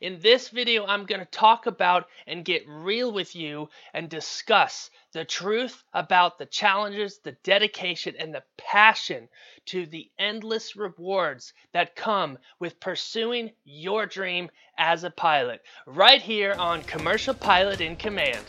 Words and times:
In 0.00 0.20
this 0.20 0.50
video, 0.50 0.84
I'm 0.84 1.06
going 1.06 1.20
to 1.20 1.26
talk 1.26 1.64
about 1.64 2.08
and 2.26 2.44
get 2.44 2.68
real 2.68 3.10
with 3.10 3.34
you 3.34 3.70
and 3.94 4.10
discuss 4.10 4.90
the 5.12 5.24
truth 5.24 5.82
about 5.94 6.38
the 6.38 6.44
challenges, 6.44 7.18
the 7.18 7.32
dedication, 7.42 8.14
and 8.18 8.34
the 8.34 8.42
passion 8.58 9.28
to 9.66 9.86
the 9.86 10.10
endless 10.18 10.76
rewards 10.76 11.54
that 11.72 11.96
come 11.96 12.36
with 12.58 12.78
pursuing 12.78 13.52
your 13.64 14.04
dream 14.04 14.50
as 14.76 15.02
a 15.02 15.10
pilot, 15.10 15.62
right 15.86 16.20
here 16.20 16.52
on 16.58 16.82
Commercial 16.82 17.32
Pilot 17.32 17.80
in 17.80 17.96
Command. 17.96 18.44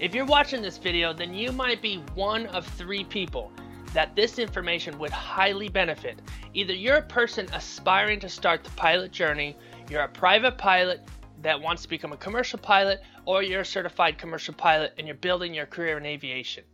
If 0.00 0.14
you're 0.14 0.24
watching 0.24 0.62
this 0.62 0.78
video, 0.78 1.12
then 1.12 1.34
you 1.34 1.52
might 1.52 1.82
be 1.82 1.98
one 2.14 2.46
of 2.46 2.66
three 2.66 3.04
people 3.04 3.52
that 3.92 4.16
this 4.16 4.38
information 4.38 4.98
would 4.98 5.10
highly 5.10 5.68
benefit. 5.68 6.22
Either 6.54 6.72
you're 6.72 6.96
a 6.96 7.02
person 7.02 7.46
aspiring 7.52 8.18
to 8.20 8.28
start 8.30 8.64
the 8.64 8.70
pilot 8.70 9.12
journey, 9.12 9.58
you're 9.90 10.00
a 10.00 10.08
private 10.08 10.56
pilot 10.56 11.02
that 11.42 11.60
wants 11.60 11.82
to 11.82 11.88
become 11.90 12.14
a 12.14 12.16
commercial 12.16 12.58
pilot, 12.58 13.02
or 13.26 13.42
you're 13.42 13.60
a 13.60 13.64
certified 13.64 14.16
commercial 14.16 14.54
pilot 14.54 14.94
and 14.96 15.06
you're 15.06 15.16
building 15.16 15.52
your 15.52 15.66
career 15.66 15.98
in 15.98 16.06
aviation. 16.06 16.64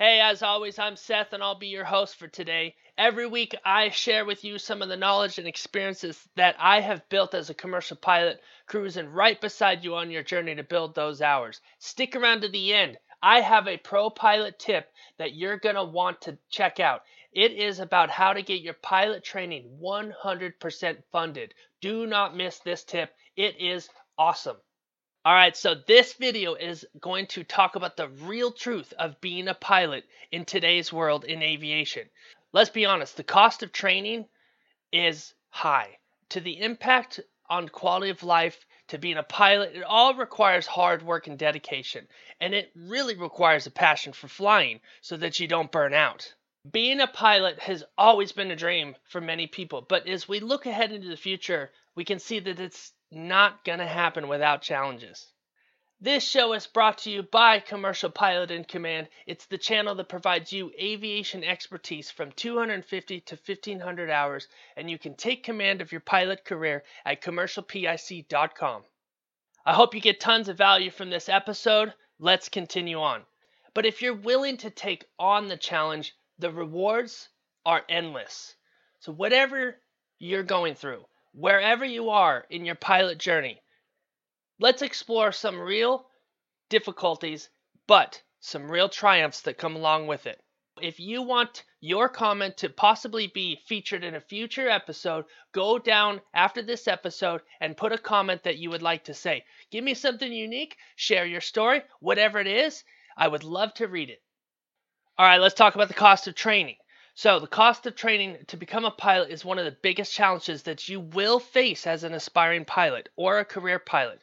Hey, 0.00 0.20
as 0.20 0.44
always, 0.44 0.78
I'm 0.78 0.94
Seth 0.94 1.32
and 1.32 1.42
I'll 1.42 1.56
be 1.58 1.66
your 1.66 1.84
host 1.84 2.14
for 2.14 2.28
today. 2.28 2.76
Every 2.96 3.26
week, 3.26 3.52
I 3.64 3.88
share 3.88 4.24
with 4.24 4.44
you 4.44 4.56
some 4.56 4.80
of 4.80 4.88
the 4.88 4.96
knowledge 4.96 5.38
and 5.38 5.48
experiences 5.48 6.28
that 6.36 6.54
I 6.56 6.80
have 6.82 7.08
built 7.08 7.34
as 7.34 7.50
a 7.50 7.54
commercial 7.54 7.96
pilot, 7.96 8.40
cruising 8.68 9.08
right 9.08 9.40
beside 9.40 9.82
you 9.82 9.96
on 9.96 10.12
your 10.12 10.22
journey 10.22 10.54
to 10.54 10.62
build 10.62 10.94
those 10.94 11.20
hours. 11.20 11.60
Stick 11.80 12.14
around 12.14 12.42
to 12.42 12.48
the 12.48 12.72
end. 12.72 12.96
I 13.20 13.40
have 13.40 13.66
a 13.66 13.76
pro 13.76 14.08
pilot 14.08 14.60
tip 14.60 14.88
that 15.16 15.34
you're 15.34 15.58
going 15.58 15.74
to 15.74 15.82
want 15.82 16.20
to 16.20 16.38
check 16.48 16.78
out. 16.78 17.02
It 17.32 17.50
is 17.50 17.80
about 17.80 18.08
how 18.08 18.32
to 18.34 18.42
get 18.42 18.60
your 18.60 18.74
pilot 18.74 19.24
training 19.24 19.80
100% 19.82 21.02
funded. 21.10 21.54
Do 21.80 22.06
not 22.06 22.36
miss 22.36 22.60
this 22.60 22.84
tip, 22.84 23.12
it 23.34 23.60
is 23.60 23.90
awesome. 24.16 24.58
All 25.28 25.34
right, 25.34 25.54
so 25.54 25.74
this 25.74 26.14
video 26.14 26.54
is 26.54 26.86
going 26.98 27.26
to 27.26 27.44
talk 27.44 27.76
about 27.76 27.98
the 27.98 28.08
real 28.08 28.50
truth 28.50 28.94
of 28.98 29.20
being 29.20 29.46
a 29.46 29.52
pilot 29.52 30.04
in 30.32 30.46
today's 30.46 30.90
world 30.90 31.26
in 31.26 31.42
aviation. 31.42 32.08
Let's 32.54 32.70
be 32.70 32.86
honest, 32.86 33.18
the 33.18 33.24
cost 33.24 33.62
of 33.62 33.70
training 33.70 34.24
is 34.90 35.34
high. 35.50 35.98
To 36.30 36.40
the 36.40 36.58
impact 36.58 37.20
on 37.50 37.68
quality 37.68 38.08
of 38.08 38.22
life, 38.22 38.64
to 38.86 38.96
being 38.96 39.18
a 39.18 39.22
pilot, 39.22 39.76
it 39.76 39.82
all 39.82 40.14
requires 40.14 40.66
hard 40.66 41.02
work 41.02 41.26
and 41.26 41.38
dedication. 41.38 42.08
And 42.40 42.54
it 42.54 42.72
really 42.74 43.14
requires 43.14 43.66
a 43.66 43.70
passion 43.70 44.14
for 44.14 44.28
flying 44.28 44.80
so 45.02 45.18
that 45.18 45.38
you 45.38 45.46
don't 45.46 45.70
burn 45.70 45.92
out. 45.92 46.32
Being 46.72 47.00
a 47.00 47.06
pilot 47.06 47.58
has 47.58 47.84
always 47.98 48.32
been 48.32 48.50
a 48.50 48.56
dream 48.56 48.96
for 49.04 49.20
many 49.20 49.46
people, 49.46 49.84
but 49.86 50.08
as 50.08 50.26
we 50.26 50.40
look 50.40 50.64
ahead 50.64 50.90
into 50.90 51.08
the 51.08 51.18
future, 51.18 51.70
we 51.94 52.06
can 52.06 52.18
see 52.18 52.38
that 52.38 52.60
it's 52.60 52.92
not 53.10 53.64
going 53.64 53.78
to 53.78 53.86
happen 53.86 54.28
without 54.28 54.62
challenges. 54.62 55.32
This 56.00 56.22
show 56.22 56.52
is 56.52 56.68
brought 56.68 56.98
to 56.98 57.10
you 57.10 57.24
by 57.24 57.58
Commercial 57.58 58.08
Pilot 58.08 58.52
in 58.52 58.62
Command. 58.64 59.08
It's 59.26 59.46
the 59.46 59.58
channel 59.58 59.96
that 59.96 60.08
provides 60.08 60.52
you 60.52 60.70
aviation 60.80 61.42
expertise 61.42 62.08
from 62.08 62.30
250 62.30 63.20
to 63.22 63.34
1500 63.34 64.08
hours, 64.08 64.46
and 64.76 64.88
you 64.88 64.96
can 64.96 65.16
take 65.16 65.42
command 65.42 65.80
of 65.80 65.90
your 65.90 66.00
pilot 66.00 66.44
career 66.44 66.84
at 67.04 67.20
commercialpic.com. 67.20 68.84
I 69.66 69.74
hope 69.74 69.92
you 69.92 70.00
get 70.00 70.20
tons 70.20 70.48
of 70.48 70.56
value 70.56 70.92
from 70.92 71.10
this 71.10 71.28
episode. 71.28 71.92
Let's 72.20 72.48
continue 72.48 73.00
on. 73.00 73.26
But 73.74 73.84
if 73.84 74.00
you're 74.00 74.14
willing 74.14 74.56
to 74.58 74.70
take 74.70 75.04
on 75.18 75.48
the 75.48 75.56
challenge, 75.56 76.14
the 76.38 76.52
rewards 76.52 77.28
are 77.66 77.84
endless. 77.88 78.54
So, 79.00 79.10
whatever 79.10 79.80
you're 80.20 80.44
going 80.44 80.76
through, 80.76 81.04
wherever 81.38 81.84
you 81.84 82.10
are 82.10 82.44
in 82.50 82.64
your 82.64 82.74
pilot 82.74 83.16
journey, 83.16 83.62
let's 84.58 84.82
explore 84.82 85.30
some 85.30 85.60
real 85.60 86.04
difficulties, 86.68 87.48
but 87.86 88.20
some 88.40 88.68
real 88.68 88.88
triumphs 88.88 89.42
that 89.42 89.56
come 89.56 89.76
along 89.76 90.08
with 90.08 90.26
it. 90.26 90.42
If 90.82 90.98
you 90.98 91.22
want 91.22 91.64
your 91.80 92.08
comment 92.08 92.56
to 92.58 92.68
possibly 92.68 93.28
be 93.28 93.62
featured 93.66 94.02
in 94.02 94.16
a 94.16 94.20
future 94.20 94.68
episode, 94.68 95.26
go 95.52 95.78
down 95.78 96.20
after 96.34 96.60
this 96.60 96.88
episode 96.88 97.40
and 97.60 97.76
put 97.76 97.92
a 97.92 97.98
comment 97.98 98.42
that 98.42 98.58
you 98.58 98.70
would 98.70 98.82
like 98.82 99.04
to 99.04 99.14
say. 99.14 99.44
Give 99.70 99.84
me 99.84 99.94
something 99.94 100.32
unique, 100.32 100.76
share 100.96 101.24
your 101.24 101.40
story, 101.40 101.82
whatever 102.00 102.40
it 102.40 102.48
is. 102.48 102.82
I 103.16 103.28
would 103.28 103.44
love 103.44 103.74
to 103.74 103.86
read 103.86 104.10
it. 104.10 104.22
All 105.16 105.26
right, 105.26 105.40
let's 105.40 105.54
talk 105.54 105.76
about 105.76 105.88
the 105.88 105.94
cost 105.94 106.26
of 106.26 106.34
training. 106.34 106.76
So, 107.20 107.40
the 107.40 107.48
cost 107.48 107.84
of 107.84 107.96
training 107.96 108.44
to 108.46 108.56
become 108.56 108.84
a 108.84 108.92
pilot 108.92 109.30
is 109.30 109.44
one 109.44 109.58
of 109.58 109.64
the 109.64 109.72
biggest 109.72 110.14
challenges 110.14 110.62
that 110.62 110.88
you 110.88 111.00
will 111.00 111.40
face 111.40 111.84
as 111.84 112.04
an 112.04 112.14
aspiring 112.14 112.64
pilot 112.64 113.08
or 113.16 113.40
a 113.40 113.44
career 113.44 113.80
pilot. 113.80 114.22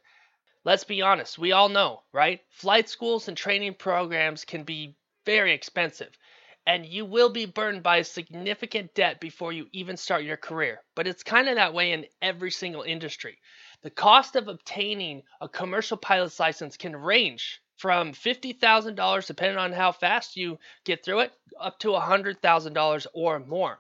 Let's 0.64 0.86
be 0.86 1.02
honest, 1.02 1.38
we 1.38 1.52
all 1.52 1.68
know, 1.68 2.04
right? 2.14 2.40
Flight 2.52 2.88
schools 2.88 3.28
and 3.28 3.36
training 3.36 3.74
programs 3.74 4.46
can 4.46 4.64
be 4.64 4.96
very 5.26 5.52
expensive, 5.52 6.18
and 6.66 6.86
you 6.86 7.04
will 7.04 7.28
be 7.28 7.46
burdened 7.46 7.84
by 7.84 8.02
significant 8.02 8.94
debt 8.94 9.20
before 9.20 9.52
you 9.52 9.68
even 9.74 9.98
start 9.98 10.24
your 10.24 10.38
career. 10.38 10.82
But 10.96 11.06
it's 11.06 11.22
kind 11.22 11.50
of 11.50 11.56
that 11.56 11.74
way 11.74 11.92
in 11.92 12.06
every 12.22 12.52
single 12.52 12.84
industry. 12.84 13.40
The 13.82 13.90
cost 13.90 14.38
of 14.38 14.48
obtaining 14.48 15.24
a 15.42 15.50
commercial 15.50 15.98
pilot's 15.98 16.40
license 16.40 16.78
can 16.78 16.96
range 16.96 17.62
from 17.78 18.14
$50,000, 18.14 19.28
depending 19.28 19.58
on 19.58 19.74
how 19.74 19.92
fast 19.92 20.38
you 20.38 20.60
get 20.86 21.04
through 21.04 21.20
it, 21.22 21.34
up 21.60 21.80
to 21.80 21.96
a 21.96 22.02
$100,000 22.02 23.08
or 23.14 23.40
more. 23.40 23.80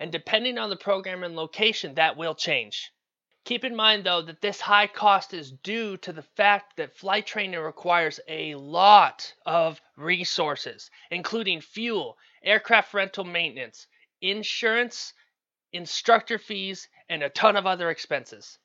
And 0.00 0.12
depending 0.12 0.58
on 0.58 0.70
the 0.70 0.76
program 0.76 1.22
and 1.22 1.36
location, 1.36 1.94
that 1.94 2.16
will 2.16 2.34
change. 2.34 2.90
Keep 3.44 3.64
in 3.64 3.76
mind, 3.76 4.04
though, 4.04 4.22
that 4.22 4.40
this 4.40 4.60
high 4.60 4.88
cost 4.88 5.32
is 5.32 5.52
due 5.52 5.96
to 5.98 6.12
the 6.12 6.22
fact 6.22 6.76
that 6.76 6.96
flight 6.96 7.26
training 7.26 7.60
requires 7.60 8.18
a 8.26 8.56
lot 8.56 9.32
of 9.46 9.80
resources, 9.96 10.90
including 11.10 11.60
fuel, 11.60 12.18
aircraft 12.42 12.92
rental 12.92 13.22
maintenance, 13.22 13.86
insurance, 14.20 15.12
instructor 15.72 16.38
fees, 16.38 16.88
and 17.08 17.22
a 17.22 17.28
ton 17.28 17.56
of 17.56 17.66
other 17.66 17.88
expenses. 17.88 18.58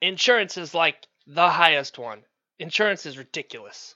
Insurance 0.00 0.56
is 0.56 0.74
like 0.74 1.06
the 1.26 1.50
highest 1.50 1.98
one. 1.98 2.22
Insurance 2.58 3.06
is 3.06 3.18
ridiculous. 3.18 3.94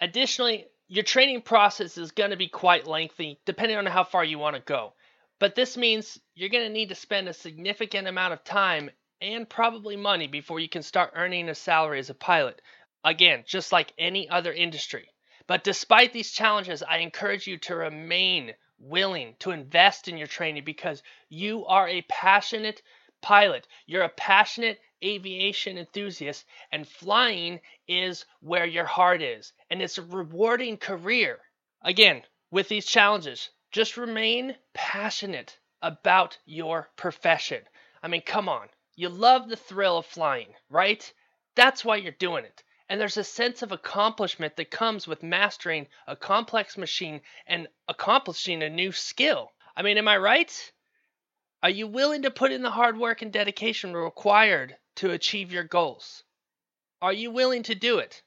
Additionally, 0.00 0.66
your 0.88 1.04
training 1.04 1.42
process 1.42 1.98
is 1.98 2.12
going 2.12 2.30
to 2.30 2.36
be 2.36 2.48
quite 2.48 2.86
lengthy 2.86 3.38
depending 3.44 3.76
on 3.76 3.86
how 3.86 4.04
far 4.04 4.24
you 4.24 4.38
want 4.38 4.56
to 4.56 4.62
go. 4.62 4.94
But 5.38 5.54
this 5.54 5.76
means 5.76 6.18
you're 6.34 6.48
going 6.48 6.66
to 6.66 6.72
need 6.72 6.88
to 6.88 6.94
spend 6.94 7.28
a 7.28 7.34
significant 7.34 8.08
amount 8.08 8.32
of 8.32 8.44
time 8.44 8.90
and 9.20 9.48
probably 9.48 9.96
money 9.96 10.26
before 10.26 10.60
you 10.60 10.68
can 10.68 10.82
start 10.82 11.12
earning 11.14 11.48
a 11.48 11.54
salary 11.54 11.98
as 11.98 12.10
a 12.10 12.14
pilot. 12.14 12.62
Again, 13.04 13.44
just 13.46 13.72
like 13.72 13.92
any 13.98 14.28
other 14.28 14.52
industry. 14.52 15.08
But 15.46 15.64
despite 15.64 16.12
these 16.12 16.32
challenges, 16.32 16.82
I 16.82 16.98
encourage 16.98 17.46
you 17.46 17.58
to 17.58 17.76
remain 17.76 18.54
willing 18.78 19.36
to 19.40 19.50
invest 19.52 20.08
in 20.08 20.16
your 20.18 20.26
training 20.26 20.64
because 20.64 21.02
you 21.28 21.66
are 21.66 21.88
a 21.88 22.02
passionate 22.08 22.82
pilot. 23.20 23.66
You're 23.86 24.02
a 24.02 24.08
passionate 24.08 24.80
aviation 25.04 25.78
enthusiast, 25.78 26.44
and 26.72 26.86
flying 26.86 27.60
is 27.86 28.24
where 28.40 28.66
your 28.66 28.84
heart 28.84 29.22
is. 29.22 29.52
And 29.70 29.82
it's 29.82 29.98
a 29.98 30.02
rewarding 30.02 30.76
career. 30.76 31.38
Again, 31.82 32.22
with 32.50 32.68
these 32.68 32.86
challenges, 32.86 33.50
just 33.70 33.96
remain 33.96 34.56
passionate 34.74 35.58
about 35.82 36.38
your 36.46 36.90
profession. 36.96 37.62
I 38.02 38.08
mean, 38.08 38.22
come 38.22 38.48
on. 38.48 38.68
You 38.94 39.08
love 39.08 39.48
the 39.48 39.56
thrill 39.56 39.98
of 39.98 40.06
flying, 40.06 40.54
right? 40.70 41.12
That's 41.54 41.84
why 41.84 41.96
you're 41.96 42.12
doing 42.12 42.44
it. 42.44 42.62
And 42.88 43.00
there's 43.00 43.16
a 43.16 43.24
sense 43.24 43.62
of 43.62 43.72
accomplishment 43.72 44.56
that 44.56 44.70
comes 44.70 45.06
with 45.06 45.22
mastering 45.22 45.88
a 46.06 46.16
complex 46.16 46.78
machine 46.78 47.20
and 47.46 47.68
accomplishing 47.88 48.62
a 48.62 48.70
new 48.70 48.92
skill. 48.92 49.52
I 49.76 49.82
mean, 49.82 49.98
am 49.98 50.08
I 50.08 50.16
right? 50.16 50.72
Are 51.62 51.70
you 51.70 51.86
willing 51.86 52.22
to 52.22 52.30
put 52.30 52.52
in 52.52 52.62
the 52.62 52.70
hard 52.70 52.96
work 52.96 53.22
and 53.22 53.32
dedication 53.32 53.92
required 53.92 54.76
to 54.96 55.12
achieve 55.12 55.52
your 55.52 55.64
goals? 55.64 56.24
Are 57.00 57.12
you 57.12 57.30
willing 57.30 57.62
to 57.64 57.74
do 57.74 57.98
it? 57.98 58.22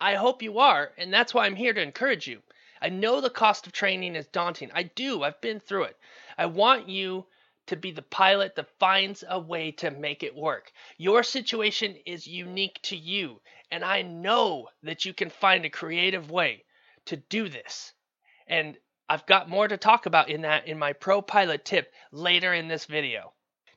I 0.00 0.16
hope 0.16 0.42
you 0.42 0.58
are, 0.58 0.92
and 0.98 1.12
that's 1.12 1.32
why 1.32 1.46
I'm 1.46 1.56
here 1.56 1.72
to 1.72 1.80
encourage 1.80 2.26
you. 2.26 2.42
I 2.80 2.88
know 2.88 3.20
the 3.20 3.30
cost 3.30 3.66
of 3.66 3.72
training 3.72 4.16
is 4.16 4.26
daunting. 4.26 4.70
I 4.74 4.82
do. 4.82 5.22
I've 5.22 5.40
been 5.40 5.60
through 5.60 5.84
it. 5.84 5.96
I 6.36 6.46
want 6.46 6.88
you 6.88 7.26
to 7.66 7.76
be 7.76 7.92
the 7.92 8.02
pilot 8.02 8.56
that 8.56 8.78
finds 8.80 9.22
a 9.28 9.38
way 9.38 9.70
to 9.70 9.90
make 9.92 10.24
it 10.24 10.34
work. 10.34 10.72
Your 10.98 11.22
situation 11.22 11.96
is 12.04 12.26
unique 12.26 12.80
to 12.82 12.96
you, 12.96 13.40
and 13.70 13.84
I 13.84 14.02
know 14.02 14.68
that 14.82 15.04
you 15.04 15.14
can 15.14 15.30
find 15.30 15.64
a 15.64 15.70
creative 15.70 16.30
way 16.30 16.64
to 17.06 17.16
do 17.16 17.48
this. 17.48 17.92
And 18.48 18.76
I've 19.08 19.26
got 19.26 19.48
more 19.48 19.68
to 19.68 19.76
talk 19.76 20.06
about 20.06 20.28
in 20.28 20.42
that 20.42 20.66
in 20.66 20.78
my 20.78 20.92
pro 20.94 21.22
pilot 21.22 21.64
tip 21.64 21.92
later 22.10 22.52
in 22.52 22.66
this 22.66 22.86
video. 22.86 23.32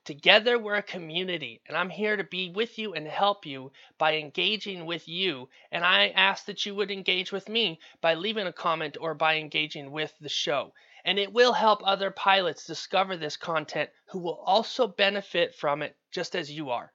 Together, 0.06 0.60
we're 0.60 0.75
a 0.75 0.84
community, 0.84 1.60
and 1.68 1.75
I'm 1.75 1.90
here 1.90 2.16
to 2.16 2.24
be 2.24 2.52
with 2.52 2.78
you 2.78 2.94
and 2.94 3.07
help 3.07 3.44
you 3.44 3.72
by 3.98 4.18
engaging 4.18 4.86
with 4.86 5.07
you. 5.07 5.50
And 5.72 5.84
I 5.84 6.10
ask 6.10 6.46
that 6.46 6.63
you 6.63 6.75
would 6.75 6.92
engage 6.92 7.31
with 7.31 7.50
me 7.50 7.80
by 8.02 8.13
leaving 8.13 8.46
a 8.46 8.54
comment 8.54 8.98
or 9.02 9.16
by 9.16 9.38
engaging 9.38 9.92
with 9.92 10.13
the 10.22 10.30
show. 10.30 10.74
And 11.06 11.18
it 11.18 11.34
will 11.34 11.54
help 11.54 11.81
other 11.84 12.12
pilots 12.12 12.68
discover 12.68 13.18
this 13.18 13.36
content 13.36 13.90
who 14.10 14.19
will 14.19 14.40
also 14.46 14.86
benefit 14.86 15.56
from 15.56 15.81
it 15.81 15.96
just 16.12 16.36
as 16.36 16.52
you 16.52 16.69
are. 16.69 16.94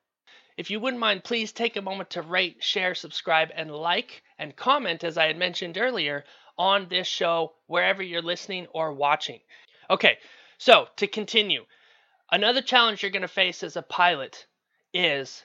If 0.57 0.71
you 0.71 0.79
wouldn't 0.79 1.01
mind, 1.01 1.25
please 1.25 1.51
take 1.51 1.77
a 1.77 1.83
moment 1.83 2.11
to 2.11 2.23
rate, 2.23 2.63
share, 2.63 2.95
subscribe, 2.95 3.51
and 3.57 3.75
like 3.75 4.23
and 4.39 4.55
comment, 4.55 5.03
as 5.03 5.19
I 5.19 5.27
had 5.27 5.37
mentioned 5.37 5.79
earlier, 5.79 6.25
on 6.57 6.87
this 6.89 7.09
show 7.09 7.55
wherever 7.67 8.05
you're 8.05 8.23
listening 8.23 8.69
or 8.69 8.93
watching. 8.93 9.41
Okay, 9.91 10.19
so 10.59 10.87
to 10.95 11.09
continue, 11.09 11.65
another 12.33 12.63
challenge 12.63 13.03
you're 13.03 13.11
going 13.11 13.23
to 13.23 13.29
face 13.29 13.63
as 13.63 13.77
a 13.77 13.83
pilot 13.83 14.47
is 14.93 15.45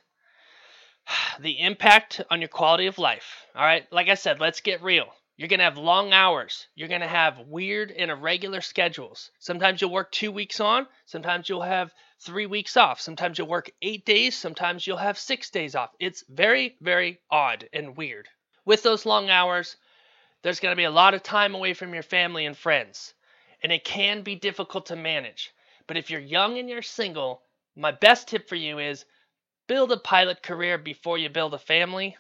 the 1.40 1.60
impact 1.60 2.22
on 2.30 2.42
your 2.42 2.48
quality 2.48 2.88
of 2.88 2.98
life. 2.98 3.46
All 3.56 3.64
right, 3.64 3.86
like 3.92 4.10
I 4.10 4.16
said, 4.16 4.40
let's 4.40 4.62
get 4.62 4.82
real. 4.82 5.08
You're 5.38 5.50
going 5.50 5.60
to 5.60 5.66
have 5.66 5.78
long 5.78 6.14
hours. 6.14 6.68
You're 6.76 6.88
going 6.88 7.02
to 7.02 7.08
have 7.08 7.40
weird 7.48 7.92
and 7.92 8.10
irregular 8.10 8.62
schedules. 8.62 9.32
Sometimes 9.40 9.82
you'll 9.82 9.92
work 9.92 10.12
two 10.12 10.32
weeks 10.32 10.62
on, 10.62 10.88
sometimes 11.06 11.50
you'll 11.50 11.62
have 11.62 11.94
three 12.22 12.46
weeks 12.46 12.78
off. 12.78 13.02
Sometimes 13.02 13.38
you'll 13.38 13.48
work 13.48 13.70
eight 13.82 14.06
days, 14.06 14.38
sometimes 14.38 14.88
you'll 14.88 14.98
have 14.98 15.18
six 15.18 15.50
days 15.50 15.76
off. 15.76 15.92
It's 16.00 16.24
very, 16.30 16.78
very 16.80 17.20
odd 17.30 17.68
and 17.74 17.98
weird. 17.98 18.30
With 18.64 18.82
those 18.82 19.06
long 19.06 19.30
hours, 19.30 19.76
there's 20.42 20.62
going 20.62 20.72
to 20.72 20.78
be 20.78 20.86
a 20.86 20.92
lot 20.92 21.14
of 21.14 21.22
time 21.22 21.54
away 21.54 21.74
from 21.74 21.94
your 21.94 22.04
family 22.04 22.46
and 22.46 22.58
friends, 22.58 23.14
and 23.62 23.72
it 23.72 23.84
can 23.84 24.22
be 24.22 24.36
difficult 24.36 24.86
to 24.88 24.96
manage. 24.96 25.52
But 25.88 25.98
if 25.98 26.10
you're 26.10 26.20
young 26.20 26.58
and 26.58 26.70
you're 26.70 26.82
single, 26.82 27.44
my 27.76 27.92
best 27.92 28.28
tip 28.28 28.50
for 28.50 28.56
you 28.56 28.80
is 28.80 29.06
build 29.68 29.92
a 29.92 29.98
pilot 29.98 30.42
career 30.42 30.78
before 30.78 31.18
you 31.18 31.30
build 31.30 31.54
a 31.54 31.60
family. 31.60 32.18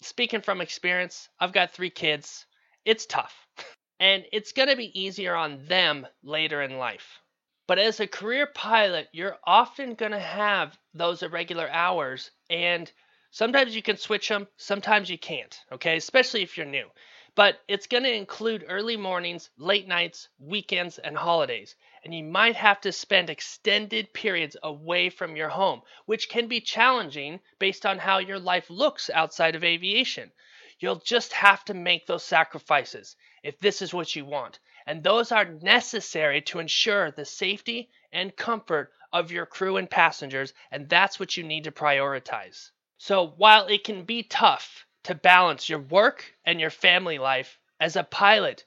Speaking 0.00 0.40
from 0.40 0.60
experience, 0.60 1.28
I've 1.38 1.52
got 1.52 1.72
three 1.72 1.90
kids. 1.90 2.46
It's 2.84 3.06
tough. 3.06 3.34
And 4.00 4.26
it's 4.32 4.52
going 4.52 4.68
to 4.68 4.76
be 4.76 5.00
easier 5.00 5.36
on 5.36 5.66
them 5.66 6.04
later 6.24 6.60
in 6.60 6.78
life. 6.78 7.20
But 7.68 7.78
as 7.78 8.00
a 8.00 8.08
career 8.08 8.46
pilot, 8.46 9.08
you're 9.12 9.38
often 9.44 9.94
going 9.94 10.12
to 10.12 10.18
have 10.18 10.76
those 10.92 11.22
irregular 11.22 11.70
hours, 11.70 12.30
and 12.50 12.90
sometimes 13.30 13.74
you 13.74 13.82
can 13.82 13.96
switch 13.96 14.28
them, 14.28 14.48
sometimes 14.56 15.08
you 15.08 15.16
can't, 15.16 15.58
okay? 15.72 15.96
Especially 15.96 16.42
if 16.42 16.56
you're 16.56 16.66
new. 16.66 16.90
But 17.34 17.60
it's 17.66 17.86
going 17.86 18.04
to 18.04 18.12
include 18.12 18.64
early 18.68 18.96
mornings, 18.96 19.50
late 19.56 19.88
nights, 19.88 20.28
weekends, 20.38 20.98
and 20.98 21.16
holidays. 21.16 21.74
And 22.04 22.14
you 22.14 22.22
might 22.22 22.56
have 22.56 22.80
to 22.82 22.92
spend 22.92 23.30
extended 23.30 24.12
periods 24.12 24.56
away 24.62 25.10
from 25.10 25.36
your 25.36 25.48
home, 25.48 25.82
which 26.06 26.28
can 26.28 26.48
be 26.48 26.60
challenging 26.60 27.40
based 27.58 27.84
on 27.84 27.98
how 27.98 28.18
your 28.18 28.38
life 28.38 28.70
looks 28.70 29.10
outside 29.10 29.54
of 29.54 29.64
aviation. 29.64 30.32
You'll 30.78 30.96
just 30.96 31.32
have 31.32 31.64
to 31.64 31.74
make 31.74 32.06
those 32.06 32.24
sacrifices 32.24 33.16
if 33.42 33.58
this 33.58 33.82
is 33.82 33.92
what 33.92 34.14
you 34.14 34.24
want 34.24 34.58
and 34.86 35.02
those 35.02 35.32
are 35.32 35.46
necessary 35.46 36.42
to 36.42 36.58
ensure 36.58 37.10
the 37.10 37.24
safety 37.24 37.88
and 38.12 38.36
comfort 38.36 38.92
of 39.12 39.32
your 39.32 39.46
crew 39.46 39.78
and 39.78 39.88
passengers, 39.88 40.52
and 40.70 40.88
that's 40.88 41.18
what 41.18 41.36
you 41.36 41.42
need 41.42 41.64
to 41.64 41.72
prioritize. 41.72 42.70
So, 42.98 43.26
while 43.26 43.66
it 43.66 43.84
can 43.84 44.04
be 44.04 44.22
tough 44.22 44.86
to 45.04 45.14
balance 45.14 45.68
your 45.68 45.78
work 45.78 46.34
and 46.44 46.60
your 46.60 46.70
family 46.70 47.18
life, 47.18 47.58
as 47.80 47.96
a 47.96 48.04
pilot, 48.04 48.64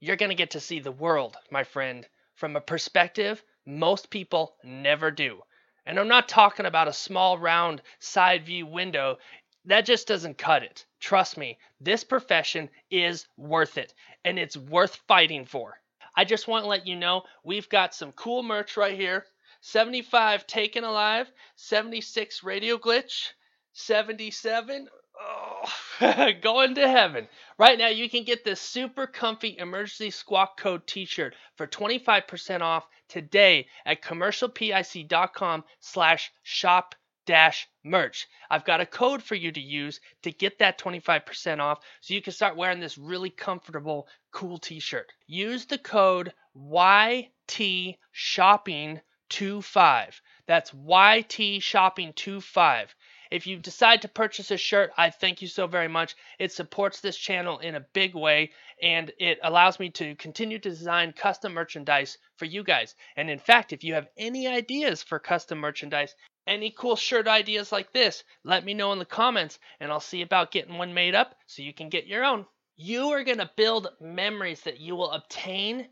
you're 0.00 0.16
going 0.16 0.30
to 0.30 0.34
get 0.34 0.50
to 0.50 0.60
see 0.60 0.80
the 0.80 0.92
world, 0.92 1.36
my 1.50 1.64
friend, 1.64 2.06
from 2.34 2.54
a 2.56 2.60
perspective 2.60 3.42
most 3.64 4.10
people 4.10 4.56
never 4.62 5.10
do. 5.10 5.42
And 5.84 5.98
I'm 5.98 6.08
not 6.08 6.28
talking 6.28 6.66
about 6.66 6.88
a 6.88 6.92
small 6.92 7.38
round 7.38 7.82
side 7.98 8.46
view 8.46 8.66
window 8.66 9.18
that 9.64 9.84
just 9.84 10.06
doesn't 10.06 10.38
cut 10.38 10.62
it. 10.62 10.86
Trust 11.00 11.36
me, 11.36 11.58
this 11.80 12.04
profession 12.04 12.70
is 12.90 13.26
worth 13.36 13.78
it 13.78 13.92
and 14.24 14.38
it's 14.38 14.56
worth 14.56 14.96
fighting 15.08 15.44
for. 15.44 15.80
I 16.14 16.24
just 16.24 16.48
want 16.48 16.64
to 16.64 16.68
let 16.68 16.86
you 16.86 16.96
know 16.96 17.24
we've 17.44 17.68
got 17.68 17.94
some 17.94 18.12
cool 18.12 18.42
merch 18.42 18.76
right 18.76 18.96
here 18.96 19.26
75 19.60 20.46
Taken 20.46 20.84
Alive, 20.84 21.30
76 21.56 22.44
Radio 22.44 22.78
Glitch, 22.78 23.30
77 23.72 24.88
oh, 25.20 26.32
going 26.42 26.74
to 26.74 26.88
heaven. 26.88 27.28
Right 27.58 27.78
now, 27.78 27.88
you 27.88 28.08
can 28.10 28.24
get 28.24 28.44
this 28.44 28.60
super 28.60 29.06
comfy 29.06 29.56
emergency 29.58 30.10
squawk 30.10 30.58
code 30.58 30.86
t-shirt 30.86 31.34
for 31.56 31.66
25% 31.66 32.60
off 32.60 32.86
today 33.08 33.66
at 33.84 34.02
commercialpic.com 34.02 35.64
slash 35.80 36.32
shop 36.42 36.94
dash 37.26 37.68
merch. 37.84 38.26
I've 38.50 38.64
got 38.64 38.80
a 38.80 38.86
code 38.86 39.22
for 39.22 39.34
you 39.34 39.52
to 39.52 39.60
use 39.60 40.00
to 40.22 40.30
get 40.30 40.60
that 40.60 40.78
25% 40.78 41.60
off 41.60 41.80
so 42.00 42.14
you 42.14 42.22
can 42.22 42.32
start 42.32 42.56
wearing 42.56 42.80
this 42.80 42.96
really 42.96 43.30
comfortable, 43.30 44.06
cool 44.30 44.58
t 44.58 44.80
shirt. 44.80 45.12
Use 45.26 45.66
the 45.66 45.78
code 45.78 46.32
YT 46.54 47.96
Shopping 48.12 49.00
25. 49.28 50.22
That's 50.46 50.72
YT 50.72 51.62
Shopping 51.62 52.12
25. 52.12 52.94
If 53.36 53.46
you 53.46 53.58
decide 53.58 54.00
to 54.00 54.08
purchase 54.08 54.50
a 54.50 54.56
shirt, 54.56 54.92
I 54.96 55.10
thank 55.10 55.42
you 55.42 55.48
so 55.48 55.66
very 55.66 55.88
much. 55.88 56.16
It 56.38 56.52
supports 56.52 57.02
this 57.02 57.18
channel 57.18 57.58
in 57.58 57.74
a 57.74 57.86
big 57.92 58.14
way 58.14 58.52
and 58.80 59.12
it 59.18 59.38
allows 59.42 59.78
me 59.78 59.90
to 59.90 60.14
continue 60.14 60.58
to 60.58 60.70
design 60.70 61.12
custom 61.12 61.52
merchandise 61.52 62.16
for 62.38 62.46
you 62.46 62.64
guys. 62.64 62.94
And 63.14 63.28
in 63.28 63.38
fact, 63.38 63.74
if 63.74 63.84
you 63.84 63.92
have 63.92 64.08
any 64.16 64.48
ideas 64.48 65.02
for 65.02 65.18
custom 65.18 65.58
merchandise, 65.58 66.14
any 66.46 66.70
cool 66.70 66.96
shirt 66.96 67.28
ideas 67.28 67.72
like 67.72 67.92
this, 67.92 68.24
let 68.42 68.64
me 68.64 68.72
know 68.72 68.94
in 68.94 68.98
the 68.98 69.04
comments 69.04 69.58
and 69.80 69.92
I'll 69.92 70.00
see 70.00 70.22
about 70.22 70.50
getting 70.50 70.78
one 70.78 70.94
made 70.94 71.14
up 71.14 71.36
so 71.46 71.60
you 71.60 71.74
can 71.74 71.90
get 71.90 72.06
your 72.06 72.24
own. 72.24 72.46
You 72.74 73.10
are 73.10 73.22
going 73.22 73.36
to 73.36 73.50
build 73.54 73.88
memories 74.00 74.62
that 74.62 74.80
you 74.80 74.96
will 74.96 75.10
obtain 75.10 75.88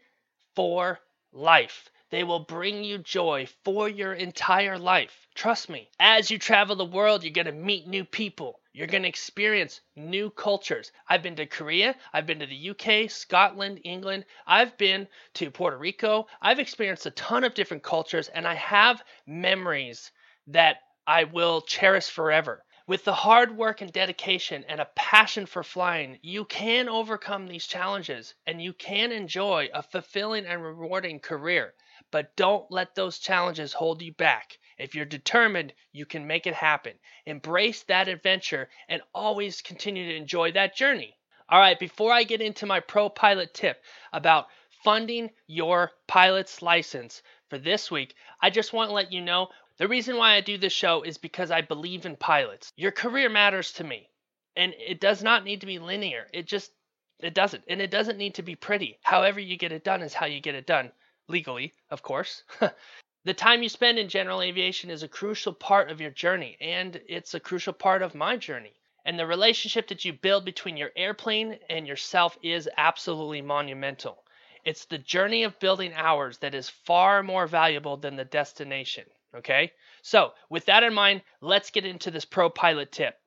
for 0.57 0.99
life. 1.31 1.91
They 2.15 2.23
will 2.23 2.39
bring 2.39 2.85
you 2.85 2.99
joy 2.99 3.49
for 3.65 3.89
your 3.89 4.13
entire 4.15 4.79
life. 4.79 5.27
Trust 5.35 5.69
me. 5.69 5.91
As 5.99 6.31
you 6.31 6.39
travel 6.39 6.77
the 6.77 6.85
world, 6.85 7.25
you're 7.25 7.33
going 7.33 7.47
to 7.47 7.51
meet 7.53 7.89
new 7.89 8.05
people. 8.05 8.61
You're 8.73 8.87
going 8.87 9.03
to 9.03 9.09
experience 9.09 9.81
new 9.97 10.31
cultures. 10.31 10.93
I've 11.09 11.25
been 11.25 11.35
to 11.35 11.47
Korea. 11.47 11.97
I've 12.13 12.25
been 12.25 12.39
to 12.39 12.47
the 12.47 12.71
UK, 12.71 13.11
Scotland, 13.11 13.81
England. 13.83 14.27
I've 14.47 14.79
been 14.79 15.09
to 15.33 15.51
Puerto 15.51 15.77
Rico. 15.77 16.29
I've 16.41 16.61
experienced 16.61 17.05
a 17.07 17.11
ton 17.11 17.43
of 17.43 17.55
different 17.55 17.83
cultures, 17.83 18.29
and 18.29 18.47
I 18.47 18.55
have 18.55 19.03
memories 19.27 20.13
that 20.47 20.83
I 21.09 21.25
will 21.25 21.63
cherish 21.63 22.11
forever. 22.11 22.65
With 22.87 23.03
the 23.03 23.15
hard 23.15 23.57
work 23.57 23.81
and 23.81 23.93
dedication 23.93 24.65
and 24.69 24.81
a 24.81 24.91
passion 24.95 25.47
for 25.47 25.65
flying, 25.65 26.21
you 26.23 26.45
can 26.45 26.89
overcome 26.89 27.49
these 27.49 27.67
challenges 27.67 28.35
and 28.47 28.63
you 28.63 28.73
can 28.73 29.11
enjoy 29.11 29.69
a 29.75 29.83
fulfilling 29.83 30.47
and 30.47 30.63
rewarding 30.63 31.19
career. 31.19 31.75
But 32.15 32.37
don't 32.37 32.71
let 32.71 32.95
those 32.95 33.19
challenges 33.19 33.73
hold 33.73 34.01
you 34.01 34.13
back. 34.13 34.61
If 34.79 34.95
you're 34.95 35.05
determined, 35.05 35.75
you 35.91 36.07
can 36.07 36.29
make 36.29 36.47
it 36.47 36.55
happen. 36.55 37.01
Embrace 37.27 37.83
that 37.83 38.07
adventure 38.07 38.71
and 38.89 39.03
always 39.13 39.61
continue 39.61 40.07
to 40.07 40.15
enjoy 40.15 40.53
that 40.53 40.77
journey. 40.77 41.19
All 41.49 41.59
right, 41.59 41.77
before 41.77 42.13
I 42.13 42.23
get 42.23 42.41
into 42.41 42.67
my 42.67 42.79
pro 42.79 43.09
pilot 43.09 43.53
tip 43.53 43.83
about 44.13 44.47
funding 44.85 45.33
your 45.49 45.91
pilot's 46.07 46.63
license 46.63 47.21
for 47.51 47.59
this 47.59 47.91
week, 47.91 48.15
I 48.41 48.49
just 48.49 48.73
want 48.73 48.91
to 48.91 48.95
let 48.95 49.11
you 49.11 49.21
know 49.21 49.49
the 49.79 49.89
reason 49.89 50.17
why 50.17 50.35
I 50.37 50.41
do 50.41 50.57
this 50.57 50.73
show 50.73 51.03
is 51.03 51.19
because 51.19 51.51
I 51.51 51.63
believe 51.63 52.07
in 52.07 52.15
pilots. 52.15 52.73
Your 52.77 52.93
career 52.93 53.29
matters 53.29 53.73
to 53.73 53.83
me, 53.83 54.09
and 54.55 54.73
it 54.79 55.01
does 55.01 55.25
not 55.25 55.43
need 55.43 55.63
to 55.63 55.67
be 55.67 55.81
linear. 55.81 56.29
It 56.33 56.47
just 56.47 56.71
it 57.19 57.35
doesn't, 57.35 57.65
and 57.67 57.83
it 57.83 57.91
doesn't 57.91 58.19
need 58.19 58.37
to 58.37 58.43
be 58.45 58.55
pretty. 58.55 59.01
However 59.03 59.41
you 59.41 59.57
get 59.57 59.73
it 59.73 59.83
done 59.83 60.03
is 60.03 60.15
how 60.15 60.27
you 60.27 60.41
get 60.41 60.55
it 60.55 60.69
done, 60.69 60.93
legally, 61.29 61.73
of 61.91 62.03
course. 62.03 62.43
the 63.25 63.35
time 63.35 63.63
you 63.63 63.69
spend 63.69 63.99
in 63.99 64.09
general 64.09 64.43
aviation 64.43 64.91
is 64.91 65.03
a 65.03 65.09
crucial 65.09 65.53
part 65.53 65.91
of 65.91 66.01
your 66.01 66.11
journey, 66.11 66.57
and 66.61 67.01
it's 67.09 67.35
a 67.35 67.41
crucial 67.41 67.73
part 67.73 68.03
of 68.03 68.15
my 68.15 68.37
journey. 68.37 68.75
And 69.05 69.19
the 69.19 69.27
relationship 69.27 69.89
that 69.89 70.05
you 70.05 70.13
build 70.13 70.45
between 70.45 70.77
your 70.77 70.93
airplane 70.97 71.59
and 71.69 71.87
yourself 71.87 72.39
is 72.43 72.69
absolutely 72.77 73.43
monumental. 73.43 74.25
It's 74.65 74.87
the 74.87 74.99
journey 74.99 75.43
of 75.43 75.59
building 75.59 75.93
hours 75.95 76.39
that 76.39 76.55
is 76.55 76.71
far 76.71 77.23
more 77.23 77.47
valuable 77.47 77.99
than 77.99 78.17
the 78.17 78.25
destination. 78.25 79.05
Okay? 79.35 79.73
So, 80.01 80.33
with 80.49 80.65
that 80.67 80.83
in 80.83 80.95
mind, 80.95 81.23
let's 81.41 81.71
get 81.71 81.85
into 81.85 82.11
this 82.11 82.25
pro 82.25 82.49
pilot 82.49 82.93
tip. 82.93 83.19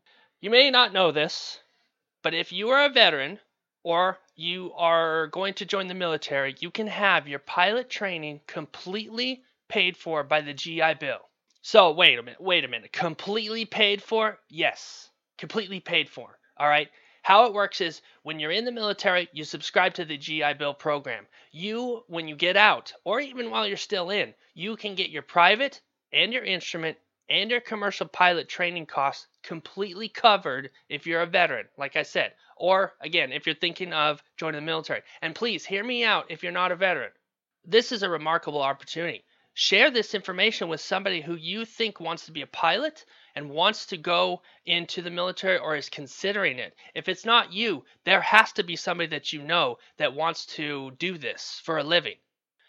You 0.41 0.49
may 0.49 0.71
not 0.71 0.93
know 0.93 1.11
this, 1.11 1.59
but 2.23 2.33
if 2.33 2.51
you 2.51 2.69
are 2.69 2.85
a 2.85 2.89
veteran 2.89 3.39
or 3.83 4.17
you 4.37 4.71
are 4.75 5.27
going 5.27 5.55
to 5.55 5.65
join 5.65 5.87
the 5.87 5.95
military, 5.95 6.55
you 6.59 6.69
can 6.69 6.85
have 6.87 7.27
your 7.27 7.39
pilot 7.39 7.89
training 7.89 8.39
completely 8.45 9.41
paid 9.67 9.97
for 9.97 10.23
by 10.23 10.41
the 10.41 10.53
GI 10.53 10.93
Bill. 10.99 11.19
So, 11.63 11.91
wait 11.91 12.19
a 12.19 12.23
minute, 12.23 12.39
wait 12.39 12.63
a 12.63 12.67
minute. 12.67 12.93
Completely 12.93 13.65
paid 13.65 14.01
for? 14.01 14.37
Yes, 14.47 15.09
completely 15.37 15.79
paid 15.79 16.07
for. 16.07 16.37
All 16.55 16.69
right? 16.69 16.89
How 17.23 17.45
it 17.45 17.53
works 17.53 17.81
is 17.81 18.01
when 18.21 18.39
you're 18.39 18.51
in 18.51 18.63
the 18.63 18.71
military, 18.71 19.27
you 19.33 19.43
subscribe 19.43 19.95
to 19.95 20.05
the 20.05 20.17
GI 20.17 20.53
Bill 20.53 20.73
program. 20.73 21.25
You, 21.51 22.03
when 22.07 22.27
you 22.27 22.35
get 22.35 22.55
out, 22.55 22.93
or 23.03 23.19
even 23.19 23.49
while 23.49 23.67
you're 23.67 23.75
still 23.75 24.11
in, 24.11 24.35
you 24.53 24.77
can 24.77 24.95
get 24.95 25.09
your 25.09 25.23
private 25.23 25.81
and 26.13 26.31
your 26.31 26.43
instrument 26.43 26.97
and 27.27 27.51
your 27.51 27.59
commercial 27.59 28.07
pilot 28.07 28.47
training 28.47 28.85
costs 28.85 29.27
completely 29.43 30.07
covered 30.07 30.69
if 30.89 31.05
you're 31.05 31.21
a 31.21 31.25
veteran, 31.25 31.67
like 31.77 31.95
I 31.95 32.03
said, 32.03 32.33
or 32.59 32.93
again, 33.01 33.31
if 33.31 33.45
you're 33.45 33.55
thinking 33.55 33.93
of 33.93 34.23
joining 34.37 34.61
the 34.61 34.65
military. 34.65 35.01
And 35.21 35.35
please 35.35 35.65
hear 35.65 35.83
me 35.83 36.03
out 36.03 36.29
if 36.29 36.43
you're 36.43 36.51
not 36.51 36.71
a 36.71 36.75
veteran. 36.75 37.11
This 37.65 37.91
is 37.91 38.03
a 38.03 38.09
remarkable 38.09 38.61
opportunity. 38.61 39.23
Share 39.53 39.89
this 39.89 40.13
information 40.13 40.69
with 40.69 40.81
somebody 40.81 41.19
who 41.19 41.35
you 41.35 41.65
think 41.65 41.99
wants 41.99 42.25
to 42.27 42.31
be 42.31 42.43
a 42.43 42.47
pilot 42.47 43.05
and 43.35 43.49
wants 43.49 43.87
to 43.87 43.97
go 43.97 44.41
into 44.65 45.01
the 45.01 45.09
military 45.09 45.57
or 45.57 45.75
is 45.75 45.89
considering 45.89 46.59
it. 46.59 46.75
If 46.93 47.09
it's 47.09 47.25
not 47.25 47.53
you, 47.53 47.83
there 48.03 48.21
has 48.21 48.51
to 48.53 48.63
be 48.63 48.75
somebody 48.75 49.07
that 49.09 49.33
you 49.33 49.41
know 49.41 49.79
that 49.97 50.13
wants 50.13 50.45
to 50.57 50.91
do 50.99 51.17
this 51.17 51.59
for 51.63 51.77
a 51.77 51.83
living. 51.83 52.17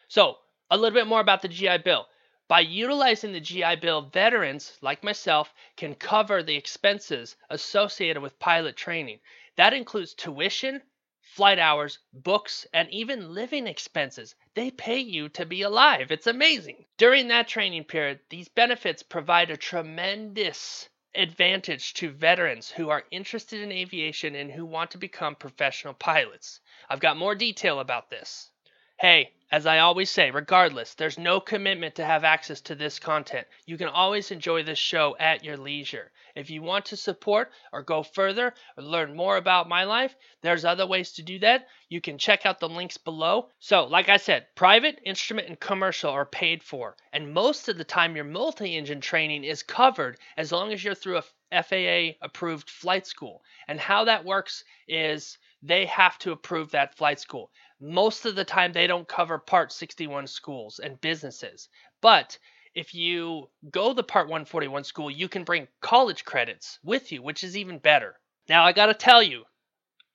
So, 0.09 0.39
a 0.71 0.77
little 0.77 0.99
bit 0.99 1.07
more 1.07 1.21
about 1.21 1.43
the 1.43 1.49
GI 1.49 1.79
Bill. 1.79 2.07
By 2.49 2.61
utilizing 2.61 3.33
the 3.33 3.41
GI 3.41 3.77
Bill, 3.77 4.01
veterans 4.01 4.79
like 4.81 5.05
myself 5.05 5.53
can 5.77 5.95
cover 5.95 6.43
the 6.43 6.57
expenses 6.57 7.37
associated 7.51 8.23
with 8.23 8.39
pilot 8.39 8.75
training. 8.75 9.21
That 9.59 9.75
includes 9.75 10.15
tuition, 10.15 10.83
flight 11.21 11.59
hours, 11.59 11.99
books, 12.13 12.65
and 12.73 12.89
even 12.93 13.35
living 13.35 13.67
expenses. 13.67 14.37
They 14.55 14.71
pay 14.71 15.01
you 15.01 15.29
to 15.31 15.45
be 15.45 15.63
alive. 15.63 16.13
It's 16.13 16.29
amazing. 16.29 16.87
During 16.97 17.27
that 17.29 17.49
training 17.49 17.83
period, 17.85 18.21
these 18.31 18.49
benefits 18.49 19.03
provide 19.03 19.51
a 19.51 19.57
tremendous 19.57 20.89
advantage 21.13 21.95
to 21.95 22.11
veterans 22.11 22.71
who 22.71 22.89
are 22.89 23.07
interested 23.11 23.61
in 23.61 23.73
aviation 23.73 24.37
and 24.37 24.53
who 24.53 24.65
want 24.65 24.93
to 24.93 24.99
become 24.99 25.35
professional 25.35 25.95
pilots. 25.95 26.61
I've 26.89 27.01
got 27.01 27.17
more 27.17 27.35
detail 27.35 27.81
about 27.81 28.11
this. 28.11 28.53
Hey, 29.01 29.33
as 29.51 29.67
I 29.67 29.79
always 29.79 30.11
say, 30.11 30.31
regardless, 30.31 30.95
there's 30.95 31.19
no 31.19 31.41
commitment 31.41 31.95
to 31.97 32.05
have 32.05 32.23
access 32.23 32.61
to 32.61 32.75
this 32.75 32.99
content. 32.99 33.47
You 33.67 33.77
can 33.79 33.89
always 33.89 34.31
enjoy 34.31 34.63
this 34.63 34.79
show 34.79 35.17
at 35.19 35.43
your 35.43 35.57
leisure. 35.57 36.13
If 36.39 36.51
you 36.51 36.63
want 36.63 36.87
to 36.87 36.97
support 36.97 37.51
or 37.73 37.83
go 37.83 38.05
further 38.05 38.55
or 38.77 38.83
learn 38.83 39.17
more 39.17 39.37
about 39.37 39.69
my 39.69 39.83
life, 39.83 40.15
there's 40.41 40.65
other 40.65 40.87
ways 40.87 41.13
to 41.15 41.23
do 41.23 41.41
that. 41.41 41.67
You 41.89 42.01
can 42.01 42.17
check 42.17 42.47
out 42.47 42.61
the 42.61 42.69
links 42.69 42.97
below. 42.97 43.51
So, 43.59 43.85
like 43.87 44.09
I 44.09 44.19
said, 44.19 44.47
private, 44.55 45.01
instrument, 45.05 45.49
and 45.49 45.59
commercial 45.59 46.13
are 46.13 46.25
paid 46.25 46.63
for. 46.63 46.97
And 47.13 47.35
most 47.35 47.69
of 47.69 47.77
the 47.77 47.85
time, 47.85 48.15
your 48.15 48.25
multi 48.25 48.77
engine 48.77 49.01
training 49.01 49.43
is 49.43 49.65
covered 49.65 50.19
as 50.37 50.53
long 50.53 50.73
as 50.73 50.85
you're 50.85 50.95
through 50.95 51.23
a 51.51 51.63
FAA 51.63 52.17
approved 52.25 52.71
flight 52.71 53.07
school. 53.07 53.43
And 53.67 53.81
how 53.81 54.05
that 54.05 54.25
works 54.25 54.63
is 54.87 55.39
they 55.63 55.87
have 55.87 56.19
to 56.19 56.31
approve 56.31 56.71
that 56.71 56.95
flight 56.95 57.19
school. 57.19 57.51
Most 57.81 58.27
of 58.27 58.37
the 58.37 58.45
time, 58.45 58.73
they 58.73 58.87
don't 58.87 59.09
cover 59.09 59.39
Part 59.39 59.73
61 59.73 60.29
schools 60.29 60.79
and 60.79 61.01
businesses. 61.01 61.69
But 62.01 62.39
if 62.79 62.95
you 62.95 63.49
go 63.73 63.93
the 63.93 64.05
Part 64.05 64.29
141 64.29 64.85
school, 64.85 65.11
you 65.11 65.29
can 65.29 65.43
bring 65.43 65.67
college 65.81 66.25
credits 66.25 66.79
with 66.85 67.11
you, 67.11 67.21
which 67.21 67.43
is 67.43 67.57
even 67.57 67.79
better. 67.79 68.15
Now, 68.49 68.65
I 68.65 68.71
got 68.71 68.87
to 68.87 68.95
tell 68.95 69.21
you, 69.21 69.43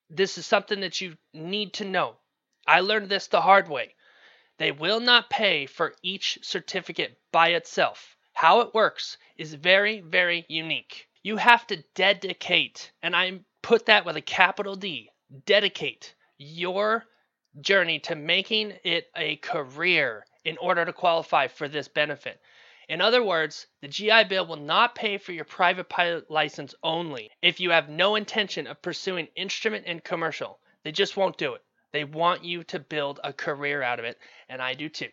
this 0.10 0.38
is 0.38 0.46
something 0.46 0.79
that 0.79 1.01
you 1.01 1.17
need 1.34 1.74
to 1.74 1.84
know. 1.84 2.15
I 2.65 2.79
learned 2.79 3.10
this 3.10 3.27
the 3.27 3.41
hard 3.41 3.67
way. 3.67 3.96
They 4.60 4.72
will 4.72 5.01
not 5.01 5.29
pay 5.29 5.65
for 5.65 5.93
each 6.03 6.39
certificate 6.41 7.20
by 7.34 7.50
itself. 7.50 8.15
How 8.32 8.62
it 8.62 8.74
works 8.74 9.17
is 9.38 9.53
very, 9.55 10.00
very 10.00 10.46
unique. 10.48 11.10
You 11.22 11.36
have 11.36 11.67
to 11.67 11.84
dedicate, 11.96 12.93
and 13.01 13.13
I 13.13 13.41
put 13.62 13.88
that 13.88 14.05
with 14.05 14.15
a 14.15 14.22
capital 14.22 14.77
D, 14.77 15.10
dedicate 15.46 16.15
your 16.38 17.03
journey 17.60 18.00
to 18.00 18.15
making 18.15 18.74
it 18.86 19.08
a 19.17 19.36
career 19.36 20.25
in 20.46 20.58
order 20.58 20.86
to 20.86 20.93
qualify 20.93 21.48
for 21.48 21.67
this 21.67 21.89
benefit. 21.89 22.39
In 22.90 23.02
other 23.02 23.24
words, 23.24 23.68
the 23.82 23.88
GI 23.88 24.25
Bill 24.25 24.46
will 24.46 24.58
not 24.58 24.96
pay 24.96 25.18
for 25.18 25.32
your 25.32 25.46
private 25.46 25.88
pilot 25.90 26.30
license 26.30 26.75
only 26.84 27.32
if 27.42 27.60
you 27.60 27.72
have 27.72 27.90
no 27.90 28.16
intention 28.16 28.68
of 28.68 28.82
pursuing 28.82 29.28
instrument 29.36 29.86
and 29.88 30.04
commercial. 30.04 30.60
They 30.84 30.92
just 30.92 31.16
won't 31.16 31.38
do 31.38 31.54
it. 31.54 31.62
They 31.94 32.04
want 32.04 32.44
you 32.44 32.63
to 32.66 32.80
build 32.80 33.20
a 33.24 33.32
career 33.32 33.82
out 33.84 34.00
of 34.00 34.06
it, 34.06 34.18
and 34.50 34.62
I 34.62 34.74
do 34.74 34.90
too. 34.90 35.10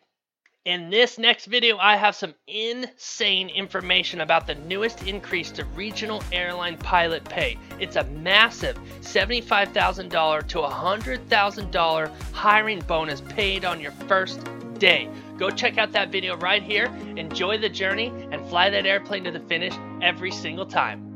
In 0.67 0.91
this 0.91 1.17
next 1.17 1.47
video, 1.47 1.79
I 1.79 1.97
have 1.97 2.15
some 2.15 2.35
insane 2.47 3.49
information 3.49 4.21
about 4.21 4.47
the 4.47 4.57
newest 4.57 5.07
increase 5.07 5.51
to 5.53 5.65
regional 5.65 6.23
airline 6.33 6.77
pilot 6.77 7.25
pay. 7.25 7.57
It's 7.79 7.97
a 7.97 8.05
massive 8.05 8.79
$75,000 9.01 10.49
to 10.49 10.59
$100,000 10.59 12.33
hiring 12.33 12.81
bonus 12.81 13.23
paid 13.23 13.65
on 13.65 13.81
your 13.81 13.93
first 13.93 14.47
day. 14.79 15.09
Go 15.41 15.49
check 15.49 15.79
out 15.79 15.93
that 15.93 16.13
video 16.13 16.37
right 16.37 16.63
here, 16.63 16.85
enjoy 17.17 17.57
the 17.57 17.71
journey, 17.71 18.13
and 18.31 18.47
fly 18.51 18.69
that 18.69 18.85
airplane 18.85 19.25
to 19.25 19.31
the 19.31 19.41
finish 19.41 19.73
every 20.03 20.31
single 20.31 20.67
time. 20.67 21.10